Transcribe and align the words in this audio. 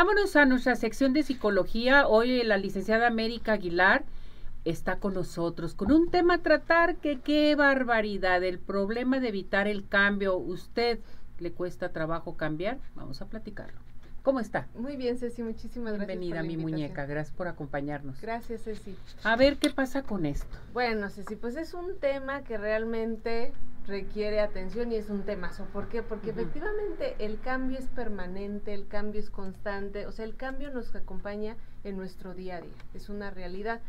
Vámonos 0.00 0.34
a 0.34 0.44
nuestra 0.44 0.74
sección 0.74 1.12
de 1.12 1.22
psicología. 1.22 2.08
Hoy 2.08 2.42
la 2.42 2.56
licenciada 2.56 3.06
América 3.06 3.52
Aguilar 3.52 4.04
está 4.64 4.98
con 4.98 5.14
nosotros 5.14 5.76
con 5.76 5.92
un 5.92 6.10
tema 6.10 6.34
a 6.34 6.38
tratar 6.38 6.96
que 6.96 7.20
qué 7.20 7.54
barbaridad, 7.54 8.42
el 8.42 8.58
problema 8.58 9.20
de 9.20 9.28
evitar 9.28 9.68
el 9.68 9.88
cambio. 9.88 10.36
¿Usted 10.36 10.98
le 11.38 11.52
cuesta 11.52 11.92
trabajo 11.92 12.36
cambiar? 12.36 12.80
Vamos 12.96 13.22
a 13.22 13.26
platicarlo. 13.26 13.78
¿Cómo 14.22 14.40
está? 14.40 14.66
Muy 14.74 14.96
bien, 14.96 15.16
Ceci, 15.16 15.44
muchísimas 15.44 15.92
gracias. 15.92 16.18
Bienvenida, 16.18 16.42
mi 16.42 16.56
muñeca, 16.56 17.06
gracias 17.06 17.36
por 17.36 17.46
acompañarnos. 17.46 18.20
Gracias, 18.20 18.64
Ceci. 18.64 18.96
A 19.22 19.36
ver, 19.36 19.58
¿qué 19.58 19.70
pasa 19.70 20.02
con 20.02 20.26
esto? 20.26 20.56
Bueno, 20.72 21.08
Ceci, 21.08 21.36
pues 21.36 21.54
es 21.54 21.72
un 21.72 22.00
tema 22.00 22.42
que 22.42 22.58
realmente 22.58 23.52
requiere 23.86 24.40
atención 24.40 24.92
y 24.92 24.96
es 24.96 25.10
un 25.10 25.22
temazo. 25.22 25.66
¿Por 25.66 25.88
qué? 25.88 26.02
Porque 26.02 26.30
efectivamente 26.30 27.16
el 27.18 27.40
cambio 27.40 27.78
es 27.78 27.86
permanente, 27.86 28.74
el 28.74 28.86
cambio 28.86 29.20
es 29.20 29.30
constante, 29.30 30.06
o 30.06 30.12
sea, 30.12 30.24
el 30.24 30.36
cambio 30.36 30.70
nos 30.70 30.94
acompaña 30.94 31.56
en 31.84 31.96
nuestro 31.96 32.34
día 32.34 32.56
a 32.56 32.60
día, 32.60 32.76
es 32.94 33.08
una 33.08 33.30
realidad. 33.30 33.80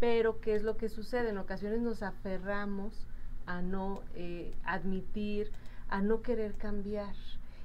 Pero, 0.00 0.40
¿qué 0.40 0.54
es 0.54 0.62
lo 0.62 0.76
que 0.76 0.88
sucede? 0.88 1.30
En 1.30 1.38
ocasiones 1.38 1.80
nos 1.80 2.02
aferramos 2.02 3.06
a 3.46 3.62
no 3.62 4.02
eh, 4.14 4.54
admitir, 4.62 5.50
a 5.88 6.02
no 6.02 6.22
querer 6.22 6.54
cambiar. 6.54 7.14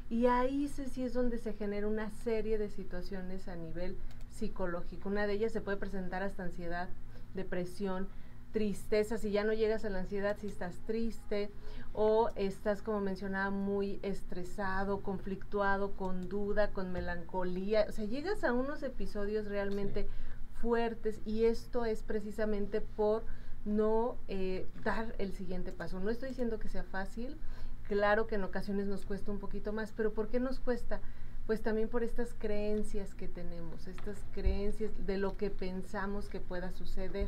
Y 0.09 0.25
ahí 0.25 0.67
sí 0.67 1.03
es 1.03 1.13
donde 1.13 1.38
se 1.38 1.53
genera 1.53 1.88
una 1.88 2.09
serie 2.09 2.57
de 2.57 2.69
situaciones 2.69 3.47
a 3.47 3.55
nivel 3.55 3.97
psicológico. 4.31 5.09
Una 5.09 5.27
de 5.27 5.33
ellas 5.33 5.52
se 5.52 5.61
puede 5.61 5.77
presentar 5.77 6.23
hasta 6.23 6.43
ansiedad, 6.43 6.89
depresión, 7.35 8.07
tristeza, 8.53 9.17
si 9.17 9.31
ya 9.31 9.43
no 9.43 9.52
llegas 9.52 9.84
a 9.84 9.89
la 9.89 9.99
ansiedad, 9.99 10.38
si 10.39 10.48
estás 10.48 10.80
triste 10.85 11.49
o 11.91 12.30
estás, 12.35 12.81
como 12.81 13.02
mencionaba, 13.02 13.49
muy 13.49 13.99
estresado, 14.03 15.02
conflictuado, 15.02 15.91
con 15.98 16.30
duda, 16.30 16.70
con 16.70 16.91
melancolía, 16.91 17.85
o 17.89 17.91
sea, 17.91 18.05
llegas 18.05 18.44
a 18.44 18.53
unos 18.53 18.84
episodios 18.84 19.47
realmente 19.47 20.08
fuertes 20.61 21.20
y 21.25 21.44
esto 21.44 21.84
es 21.84 22.03
precisamente 22.03 22.80
por 22.80 23.23
no 23.66 24.17
eh, 24.27 24.67
dar 24.83 25.16
el 25.17 25.33
siguiente 25.33 25.72
paso. 25.72 25.99
No 25.99 26.09
estoy 26.09 26.30
diciendo 26.30 26.59
que 26.59 26.70
sea 26.70 26.83
fácil, 26.83 27.38
claro 27.88 28.27
que 28.27 28.36
en 28.36 28.44
ocasiones 28.44 28.86
nos 28.86 29.05
cuesta 29.05 29.31
un 29.31 29.39
poquito 29.39 29.73
más, 29.73 29.94
pero 29.97 30.14
¿por 30.14 30.30
qué 30.30 30.39
nos 30.39 30.59
cuesta? 30.59 31.02
Pues 31.47 31.61
también 31.61 31.89
por 31.89 32.03
estas 32.03 32.33
creencias 32.33 33.16
que 33.16 33.27
tenemos, 33.27 33.88
estas 33.88 34.17
creencias 34.31 34.92
de 35.05 35.17
lo 35.17 35.36
que 35.38 35.49
pensamos 35.49 36.30
que 36.30 36.39
pueda 36.39 36.72
suceder. 36.72 37.27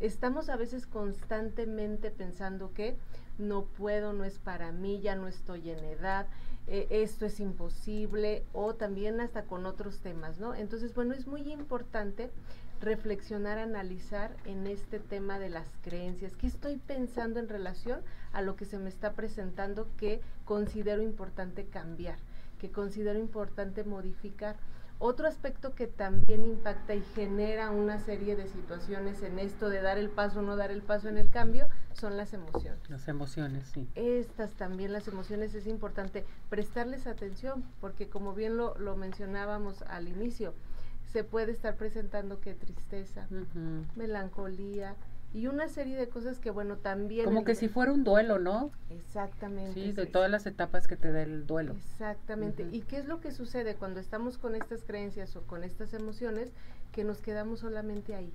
Estamos 0.00 0.48
a 0.48 0.56
veces 0.56 0.86
constantemente 0.86 2.10
pensando 2.10 2.72
que 2.74 2.96
no 3.38 3.64
puedo, 3.64 4.12
no 4.12 4.24
es 4.24 4.38
para 4.38 4.72
mí, 4.72 5.00
ya 5.00 5.14
no 5.14 5.28
estoy 5.28 5.70
en 5.70 5.84
edad, 5.84 6.26
eh, 6.66 6.86
esto 6.90 7.26
es 7.26 7.40
imposible, 7.40 8.44
o 8.52 8.74
también 8.74 9.20
hasta 9.20 9.44
con 9.44 9.66
otros 9.66 10.00
temas, 10.00 10.38
¿no? 10.38 10.54
Entonces, 10.54 10.94
bueno, 10.94 11.14
es 11.14 11.26
muy 11.26 11.52
importante 11.52 12.30
reflexionar, 12.80 13.58
analizar 13.58 14.36
en 14.44 14.66
este 14.66 14.98
tema 14.98 15.38
de 15.38 15.48
las 15.48 15.68
creencias. 15.82 16.36
¿Qué 16.36 16.46
estoy 16.46 16.76
pensando 16.76 17.38
en 17.40 17.48
relación 17.48 18.00
a 18.32 18.42
lo 18.42 18.56
que 18.56 18.64
se 18.64 18.78
me 18.78 18.88
está 18.88 19.12
presentando 19.12 19.88
que 19.96 20.20
considero 20.44 21.02
importante 21.02 21.66
cambiar, 21.66 22.18
que 22.58 22.70
considero 22.70 23.18
importante 23.18 23.84
modificar? 23.84 24.56
Otro 24.98 25.26
aspecto 25.26 25.74
que 25.74 25.86
también 25.86 26.44
impacta 26.44 26.94
y 26.94 27.02
genera 27.14 27.70
una 27.70 27.98
serie 27.98 28.36
de 28.36 28.48
situaciones 28.48 29.22
en 29.22 29.38
esto 29.38 29.68
de 29.68 29.82
dar 29.82 29.98
el 29.98 30.08
paso 30.08 30.38
o 30.38 30.42
no 30.42 30.56
dar 30.56 30.70
el 30.70 30.82
paso 30.82 31.08
en 31.08 31.18
el 31.18 31.30
cambio 31.30 31.68
son 31.92 32.16
las 32.16 32.32
emociones. 32.32 32.78
Las 32.88 33.08
emociones, 33.08 33.68
sí. 33.68 33.88
Estas 33.94 34.52
también, 34.52 34.92
las 34.92 35.08
emociones, 35.08 35.54
es 35.54 35.66
importante 35.66 36.24
prestarles 36.48 37.06
atención 37.06 37.64
porque 37.80 38.08
como 38.08 38.34
bien 38.34 38.56
lo, 38.56 38.78
lo 38.78 38.96
mencionábamos 38.96 39.82
al 39.82 40.08
inicio, 40.08 40.54
se 41.12 41.22
puede 41.22 41.52
estar 41.52 41.76
presentando 41.76 42.40
que 42.40 42.54
tristeza, 42.54 43.28
melancolía 43.94 44.96
y 45.34 45.48
una 45.48 45.68
serie 45.68 45.96
de 45.96 46.08
cosas 46.08 46.38
que 46.38 46.50
bueno 46.50 46.78
también 46.78 47.26
como 47.26 47.44
que 47.44 47.56
si 47.56 47.68
fuera 47.68 47.92
un 47.92 48.04
duelo, 48.04 48.38
¿no? 48.38 48.70
Exactamente. 48.88 49.74
Sí, 49.74 49.92
de 49.92 50.06
todas 50.06 50.30
las 50.30 50.46
etapas 50.46 50.86
que 50.86 50.96
te 50.96 51.10
da 51.10 51.22
el 51.22 51.44
duelo. 51.44 51.72
Exactamente. 51.72 52.68
¿Y 52.70 52.82
qué 52.82 52.98
es 52.98 53.06
lo 53.06 53.20
que 53.20 53.32
sucede 53.32 53.74
cuando 53.74 53.98
estamos 53.98 54.38
con 54.38 54.54
estas 54.54 54.84
creencias 54.84 55.34
o 55.34 55.42
con 55.42 55.64
estas 55.64 55.92
emociones 55.92 56.52
que 56.92 57.02
nos 57.02 57.20
quedamos 57.20 57.60
solamente 57.60 58.14
ahí? 58.14 58.32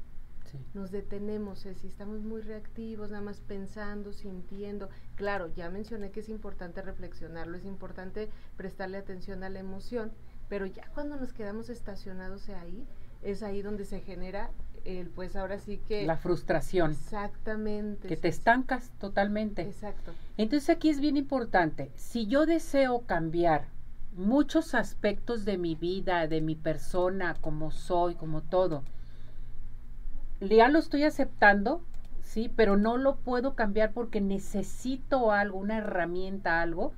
Sí. 0.51 0.59
Nos 0.73 0.91
detenemos, 0.91 1.59
si 1.59 1.88
estamos 1.88 2.22
muy 2.22 2.41
reactivos, 2.41 3.12
nada 3.12 3.23
más 3.23 3.40
pensando, 3.40 4.12
sintiendo. 4.12 4.90
Claro, 5.16 5.47
ya 5.56 5.69
mencioné 5.69 6.12
que 6.12 6.19
es 6.19 6.28
importante 6.28 6.81
reflexionarlo, 6.81 7.56
es 7.56 7.66
importante 7.66 8.29
prestarle 8.57 8.97
atención 8.97 9.44
a 9.44 9.50
la 9.50 9.59
emoción, 9.59 10.12
pero 10.50 10.66
ya 10.66 10.90
cuando 10.94 11.16
nos 11.16 11.31
quedamos 11.31 11.69
estacionados 11.69 12.50
ahí, 12.50 12.85
es 13.22 13.44
ahí 13.44 13.62
donde 13.62 13.85
se 13.85 14.00
genera 14.02 14.52
el, 14.85 15.09
pues 15.09 15.35
ahora 15.35 15.59
sí 15.59 15.78
que... 15.88 16.06
La 16.06 16.18
frustración. 16.18 16.91
Exactamente. 16.91 18.07
Que 18.07 18.18
te 18.18 18.28
estancas 18.28 18.91
totalmente. 19.00 19.63
Exacto. 19.63 20.13
Entonces 20.38 20.69
aquí 20.69 20.90
es 20.90 21.00
bien 21.00 21.18
importante, 21.18 21.91
si 21.96 22.28
yo 22.28 22.46
deseo 22.46 23.02
cambiar 23.06 23.68
muchos 24.16 24.74
aspectos 24.74 25.46
de 25.46 25.58
mi 25.58 25.75
vida, 25.75 26.28
de 26.28 26.41
mi 26.41 26.56
persona, 26.56 27.35
como 27.41 27.72
soy, 27.72 28.16
como 28.16 28.41
todo, 28.41 28.84
ya 30.41 30.69
lo 30.69 30.79
estoy 30.79 31.03
aceptando, 31.03 31.84
sí, 32.22 32.52
pero 32.56 32.78
no 32.78 32.97
lo 32.97 33.18
puedo 33.18 33.56
cambiar 33.56 33.91
porque 33.94 34.22
necesito 34.22 35.31
algo, 35.31 35.58
una 35.58 35.78
herramienta, 35.78 36.62
algo, 36.62 36.94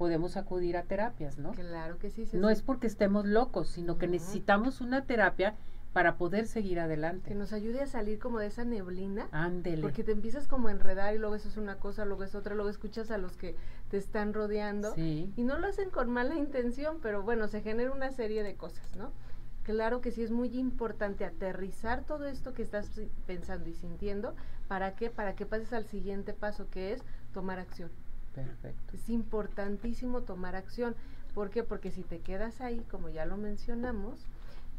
podemos 0.00 0.38
acudir 0.38 0.78
a 0.78 0.84
terapias, 0.84 1.36
¿no? 1.36 1.52
Claro 1.52 1.98
que 1.98 2.08
sí. 2.08 2.26
no 2.32 2.48
es 2.48 2.62
porque 2.62 2.86
estemos 2.86 3.26
locos, 3.26 3.68
sino 3.68 3.98
que 3.98 4.08
necesitamos 4.08 4.80
una 4.80 5.04
terapia 5.04 5.56
para 5.92 6.16
poder 6.16 6.46
seguir 6.46 6.80
adelante. 6.80 7.28
Que 7.28 7.34
nos 7.34 7.52
ayude 7.52 7.82
a 7.82 7.86
salir 7.86 8.18
como 8.18 8.38
de 8.38 8.46
esa 8.46 8.64
neblina. 8.64 9.28
Ándele. 9.30 9.82
Porque 9.82 10.02
te 10.02 10.12
empiezas 10.12 10.48
como 10.48 10.68
a 10.68 10.70
enredar 10.70 11.14
y 11.14 11.18
luego 11.18 11.34
eso 11.34 11.50
es 11.50 11.58
una 11.58 11.76
cosa, 11.76 12.06
luego 12.06 12.24
es 12.24 12.34
otra, 12.34 12.54
luego 12.54 12.70
escuchas 12.70 13.10
a 13.10 13.18
los 13.18 13.36
que 13.36 13.56
te 13.90 13.98
están 13.98 14.32
rodeando. 14.32 14.94
Sí. 14.94 15.34
Y 15.36 15.44
no 15.44 15.58
lo 15.58 15.66
hacen 15.66 15.90
con 15.90 16.08
mala 16.08 16.34
intención, 16.34 16.96
pero 17.02 17.22
bueno, 17.22 17.46
se 17.48 17.60
genera 17.60 17.92
una 17.92 18.10
serie 18.10 18.42
de 18.42 18.54
cosas, 18.54 18.96
¿no? 18.96 19.12
Claro 19.64 20.00
que 20.00 20.12
sí 20.12 20.22
es 20.22 20.30
muy 20.30 20.48
importante 20.58 21.26
aterrizar 21.26 22.06
todo 22.06 22.24
esto 22.24 22.54
que 22.54 22.62
estás 22.62 23.02
pensando 23.26 23.68
y 23.68 23.74
sintiendo. 23.74 24.34
¿Para 24.66 24.94
qué? 24.94 25.10
Para 25.10 25.34
que 25.34 25.44
pases 25.44 25.74
al 25.74 25.84
siguiente 25.84 26.32
paso, 26.32 26.70
que 26.70 26.94
es 26.94 27.02
tomar 27.34 27.58
acción. 27.58 27.90
Perfecto. 28.34 28.96
Es 28.96 29.08
importantísimo 29.08 30.22
tomar 30.22 30.56
acción. 30.56 30.94
¿Por 31.34 31.50
qué? 31.50 31.62
Porque 31.62 31.90
si 31.90 32.02
te 32.02 32.20
quedas 32.20 32.60
ahí, 32.60 32.84
como 32.90 33.08
ya 33.08 33.24
lo 33.24 33.36
mencionamos, 33.36 34.26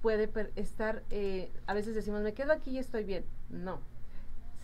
puede 0.01 0.29
estar, 0.55 1.03
eh, 1.09 1.51
a 1.67 1.73
veces 1.73 1.95
decimos, 1.95 2.21
me 2.23 2.33
quedo 2.33 2.51
aquí 2.51 2.71
y 2.71 2.77
estoy 2.77 3.03
bien. 3.03 3.25
No. 3.49 3.79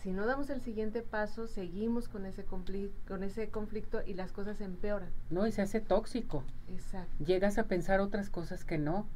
Si 0.02 0.12
no 0.12 0.26
damos 0.26 0.48
el 0.50 0.60
siguiente 0.60 1.02
paso, 1.02 1.48
seguimos 1.48 2.08
con 2.08 2.24
ese, 2.24 2.44
con 2.44 3.22
ese 3.24 3.48
conflicto 3.50 4.00
y 4.06 4.14
las 4.14 4.30
cosas 4.32 4.60
empeoran. 4.60 5.10
No, 5.28 5.46
y 5.46 5.52
se 5.52 5.62
hace 5.62 5.80
tóxico. 5.80 6.44
Exacto. 6.68 7.24
Llegas 7.24 7.58
a 7.58 7.64
pensar 7.64 8.00
otras 8.00 8.30
cosas 8.30 8.64
que 8.64 8.78
no. 8.78 9.08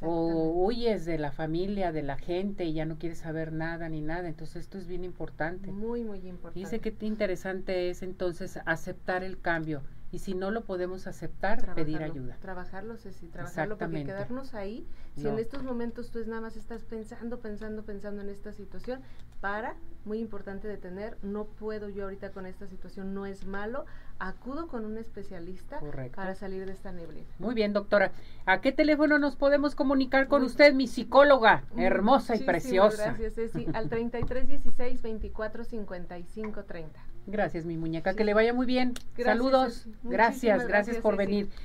O 0.00 0.50
huyes 0.64 1.04
de 1.04 1.18
la 1.18 1.32
familia, 1.32 1.92
de 1.92 2.02
la 2.02 2.18
gente 2.18 2.64
y 2.64 2.74
ya 2.74 2.84
no 2.84 2.98
quieres 2.98 3.18
saber 3.18 3.52
nada 3.52 3.88
ni 3.88 4.00
nada. 4.00 4.28
Entonces 4.28 4.62
esto 4.62 4.78
es 4.78 4.86
bien 4.86 5.04
importante. 5.04 5.70
Muy, 5.70 6.04
muy 6.04 6.18
importante. 6.26 6.60
Dice 6.60 6.80
que 6.80 6.94
interesante 7.04 7.90
es 7.90 8.02
entonces 8.02 8.58
aceptar 8.66 9.24
el 9.24 9.40
cambio. 9.40 9.82
Y 10.12 10.18
si 10.18 10.34
no 10.34 10.50
lo 10.50 10.64
podemos 10.64 11.06
aceptar, 11.06 11.74
pedir 11.74 12.02
ayuda. 12.02 12.36
Trabajarlo, 12.36 12.98
sí, 12.98 13.28
trabajarlo, 13.28 13.78
porque 13.78 14.04
quedarnos 14.04 14.52
ahí, 14.52 14.86
si 15.16 15.26
en 15.26 15.38
estos 15.38 15.62
momentos 15.62 16.10
tú 16.10 16.22
nada 16.26 16.42
más 16.42 16.58
estás 16.58 16.84
pensando, 16.84 17.40
pensando, 17.40 17.82
pensando 17.82 18.20
en 18.20 18.28
esta 18.28 18.52
situación, 18.52 19.00
para, 19.40 19.74
muy 20.04 20.18
importante 20.18 20.68
detener, 20.68 21.16
no 21.22 21.46
puedo 21.46 21.88
yo 21.88 22.04
ahorita 22.04 22.30
con 22.30 22.44
esta 22.44 22.66
situación, 22.66 23.14
no 23.14 23.24
es 23.24 23.46
malo, 23.46 23.86
acudo 24.28 24.68
con 24.68 24.84
un 24.84 24.98
especialista 24.98 25.80
para 26.14 26.34
salir 26.34 26.64
de 26.64 26.72
esta 26.72 26.92
neblina. 26.92 27.26
Muy 27.38 27.54
bien, 27.54 27.72
doctora. 27.72 28.12
¿A 28.46 28.60
qué 28.60 28.70
teléfono 28.70 29.18
nos 29.18 29.34
podemos 29.34 29.74
comunicar 29.74 30.28
con 30.28 30.44
usted, 30.44 30.74
mi 30.74 30.86
psicóloga, 30.86 31.64
hermosa 31.76 32.36
y 32.36 32.40
preciosa? 32.40 33.14
Gracias, 33.18 33.34
Ceci, 33.34 33.66
al 33.74 33.88
3316 33.88 35.02
24 35.02 35.64
55 35.64 36.64
30. 36.64 37.00
Gracias, 37.26 37.64
mi 37.64 37.76
muñeca. 37.76 38.14
Que 38.14 38.24
le 38.24 38.34
vaya 38.34 38.52
muy 38.52 38.66
bien. 38.66 38.94
Saludos. 39.16 39.86
Gracias, 40.02 40.66
gracias, 40.66 40.98
por 40.98 41.16
venir. 41.16 41.48